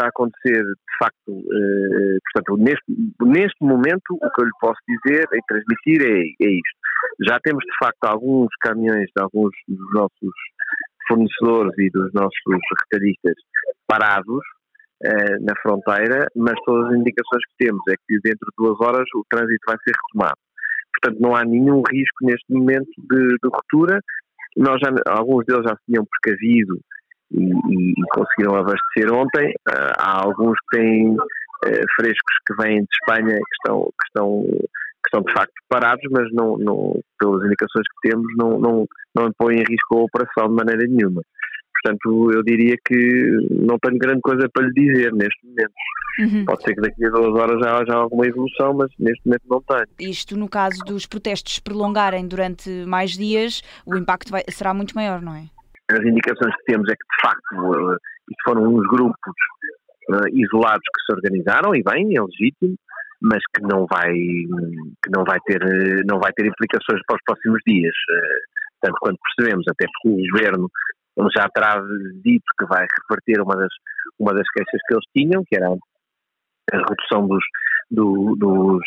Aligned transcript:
está 0.00 0.06
a 0.06 0.08
acontecer, 0.08 0.62
de 0.62 0.96
facto, 0.98 1.28
uh, 1.28 2.18
portanto, 2.32 2.56
neste, 2.58 2.84
neste 3.20 3.62
momento, 3.62 4.08
o 4.10 4.30
que 4.30 4.40
eu 4.40 4.46
lhe 4.46 4.58
posso 4.60 4.80
dizer 4.88 5.26
e 5.32 5.40
transmitir 5.46 6.02
é, 6.02 6.46
é 6.46 6.50
isto. 6.50 6.80
Já 7.26 7.38
temos, 7.40 7.62
de 7.64 7.76
facto, 7.78 8.04
alguns 8.04 8.48
caminhões 8.60 9.06
de 9.14 9.22
alguns 9.22 9.52
dos 9.68 9.92
nossos 9.92 10.34
fornecedores 11.06 11.72
e 11.78 11.90
dos 11.90 12.12
nossos 12.12 12.40
retalhistas 12.90 13.34
parados 13.86 14.42
uh, 15.04 15.44
na 15.44 15.54
fronteira, 15.62 16.26
mas 16.34 16.54
todas 16.64 16.90
as 16.90 16.98
indicações 16.98 17.44
que 17.46 17.66
temos 17.66 17.82
é 17.88 17.94
que 18.06 18.18
dentro 18.24 18.46
de 18.48 18.56
duas 18.56 18.80
horas 18.80 19.06
o 19.14 19.24
trânsito 19.28 19.64
vai 19.66 19.76
ser 19.84 19.92
retomado. 19.92 20.40
Portanto, 21.00 21.20
não 21.20 21.36
há 21.36 21.44
nenhum 21.44 21.82
risco 21.90 22.24
neste 22.24 22.52
momento 22.52 22.90
de, 22.98 23.28
de 23.28 23.48
ruptura. 23.52 24.00
Nós 24.56 24.80
já, 24.80 24.90
alguns 25.08 25.46
deles 25.46 25.62
já 25.64 25.76
se 25.76 25.84
tinham 25.86 26.04
precavido 26.04 26.80
e, 27.32 27.44
e, 27.44 27.90
e 27.90 28.02
conseguiram 28.12 28.56
abastecer 28.56 29.12
ontem. 29.12 29.50
Uh, 29.68 29.92
há 29.98 30.22
alguns 30.22 30.58
que 30.70 30.78
têm 30.78 31.10
uh, 31.10 31.86
frescos 31.96 32.34
que 32.46 32.54
vêm 32.62 32.80
de 32.80 32.88
Espanha 33.00 33.36
que 33.36 33.54
estão, 33.58 33.84
que 33.84 34.06
estão, 34.06 34.42
que 34.42 35.06
estão 35.06 35.22
de 35.22 35.32
facto 35.32 35.54
parados, 35.68 36.04
mas 36.10 36.32
não, 36.32 36.58
não, 36.58 37.00
pelas 37.18 37.44
indicações 37.44 37.86
que 37.88 38.10
temos 38.10 38.26
não, 38.36 38.58
não, 38.58 38.86
não 39.14 39.30
põem 39.38 39.56
em 39.56 39.64
risco 39.68 39.96
a 39.96 40.02
operação 40.02 40.48
de 40.48 40.54
maneira 40.54 40.86
nenhuma. 40.86 41.22
Portanto, 41.82 42.30
eu 42.34 42.42
diria 42.42 42.76
que 42.84 43.30
não 43.50 43.78
tenho 43.78 43.98
grande 43.98 44.20
coisa 44.20 44.48
para 44.52 44.66
lhe 44.66 44.72
dizer 44.74 45.12
neste 45.12 45.46
momento. 45.46 45.72
Uhum. 46.18 46.44
Pode 46.44 46.62
ser 46.62 46.74
que 46.74 46.80
daqui 46.82 47.06
a 47.06 47.08
duas 47.08 47.40
horas 47.40 47.58
já 47.60 47.78
haja 47.78 47.94
alguma 47.94 48.26
evolução, 48.26 48.74
mas 48.74 48.90
neste 48.98 49.24
momento 49.24 49.42
não 49.48 49.62
tenho. 49.62 50.10
Isto, 50.10 50.36
no 50.36 50.48
caso 50.48 50.84
dos 50.84 51.06
protestos 51.06 51.58
prolongarem 51.58 52.26
durante 52.26 52.68
mais 52.84 53.12
dias, 53.12 53.62
o 53.86 53.96
impacto 53.96 54.30
vai, 54.30 54.42
será 54.50 54.74
muito 54.74 54.94
maior, 54.94 55.22
não 55.22 55.34
é? 55.34 55.44
As 55.90 56.04
indicações 56.06 56.54
que 56.56 56.64
temos 56.66 56.88
é 56.88 56.94
que, 56.94 57.04
de 57.04 57.20
facto, 57.20 57.52
uh, 57.56 57.96
isto 58.30 58.42
foram 58.44 58.62
uns 58.62 58.86
grupos 58.86 59.34
uh, 60.10 60.28
isolados 60.32 60.84
que 60.94 61.02
se 61.04 61.12
organizaram, 61.12 61.74
e 61.74 61.82
bem, 61.82 62.16
é 62.16 62.22
legítimo, 62.22 62.76
mas 63.20 63.42
que 63.54 63.62
não 63.62 63.86
vai, 63.90 64.12
que 64.12 65.10
não 65.10 65.24
vai, 65.24 65.38
ter, 65.40 65.60
não 66.06 66.18
vai 66.20 66.32
ter 66.32 66.46
implicações 66.46 67.00
para 67.06 67.16
os 67.16 67.22
próximos 67.26 67.60
dias. 67.66 67.94
Tanto 68.80 68.96
quanto 69.00 69.18
percebemos, 69.36 69.64
até 69.68 69.84
porque 69.86 70.08
o 70.08 70.32
governo 70.32 70.70
já 71.36 71.46
terá 71.50 71.82
dito 72.24 72.44
que 72.58 72.64
vai 72.64 72.86
repartir 72.86 73.42
uma 73.42 73.54
das, 73.56 73.72
uma 74.18 74.32
das 74.32 74.48
queixas 74.50 74.80
que 74.86 74.94
eles 74.94 75.04
tinham, 75.14 75.44
que 75.46 75.56
era 75.56 75.68
a 75.68 76.76
redução 76.76 77.26
dos, 77.26 77.44
do, 77.90 78.36
dos, 78.38 78.80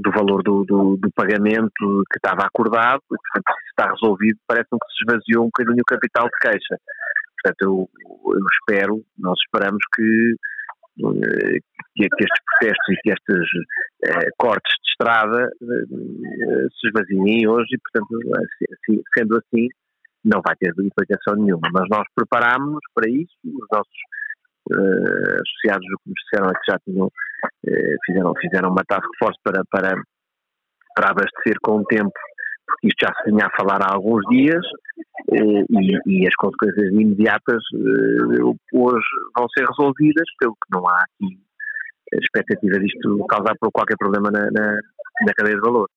do 0.00 0.10
valor 0.12 0.42
do, 0.44 0.64
do, 0.64 0.96
do, 0.96 1.10
pagamento 1.12 2.04
que 2.10 2.18
estava 2.18 2.46
acordado, 2.46 3.02
e 3.10 3.16
portanto 3.16 3.52
está 3.72 3.90
resolvido, 3.90 4.38
parece-me 4.46 4.78
que 4.78 4.92
se 4.92 5.04
esvaziou 5.04 5.44
um 5.44 5.50
bocadinho 5.52 5.82
o 5.82 5.84
capital 5.84 6.24
de 6.26 6.38
queixa. 6.40 6.76
Portanto, 7.42 7.60
eu, 7.62 7.90
eu 8.34 8.46
espero, 8.60 9.04
nós 9.18 9.38
esperamos 9.44 9.82
que, 9.94 10.36
que, 11.96 12.08
que, 12.08 12.24
estes 12.24 12.42
protestos 12.46 12.88
e 12.88 12.96
que 13.02 13.10
estes 13.10 13.48
uh, 14.06 14.30
cortes 14.38 14.72
de 14.82 14.90
estrada 14.90 15.50
se 15.58 16.86
esvaziem 16.88 17.48
hoje 17.48 17.74
e, 17.74 17.78
portanto, 17.78 18.16
assim, 18.38 19.02
sendo 19.16 19.36
assim, 19.38 19.68
não 20.24 20.40
vai 20.44 20.54
ter 20.56 20.72
implicação 20.78 21.34
nenhuma. 21.34 21.68
Mas 21.72 21.88
nós 21.90 22.06
preparámos-nos 22.14 22.84
para 22.94 23.10
isso, 23.10 23.34
os 23.44 23.66
nossos 23.72 23.98
associados 24.70 25.86
do 25.88 25.98
que 25.98 26.10
nos 26.10 26.20
disseram 26.22 26.50
é 26.50 26.54
que 26.54 26.70
já 26.70 26.78
tinham, 26.86 27.10
fizeram, 28.06 28.32
fizeram 28.40 28.70
uma 28.70 28.84
task 28.86 29.08
force 29.18 29.38
para, 29.42 29.62
para, 29.70 29.94
para 30.94 31.10
abastecer 31.10 31.56
com 31.62 31.78
o 31.78 31.84
tempo, 31.84 32.12
porque 32.72 32.88
isto 32.88 33.06
já 33.06 33.12
se 33.14 33.30
vinha 33.30 33.46
a 33.46 33.56
falar 33.56 33.82
há 33.82 33.94
alguns 33.94 34.22
dias 34.30 34.64
uh, 35.30 35.80
e, 35.80 35.98
e, 36.06 36.26
as 36.26 36.34
consequências 36.36 36.92
imediatas 36.92 37.62
hoje 38.72 39.06
vão 39.36 39.46
ser 39.50 39.66
resolvidas, 39.66 40.26
pelo 40.38 40.54
que 40.54 40.76
não 40.76 40.88
há 40.88 41.04
aqui 41.04 41.38
expectativa 42.20 42.78
disto 42.78 43.24
causar 43.26 43.56
qualquer 43.72 43.96
problema 43.96 44.30
na, 44.30 44.50
na, 44.50 44.74
na 45.26 45.34
cadeia 45.34 45.56
de 45.56 45.62
valor. 45.62 45.88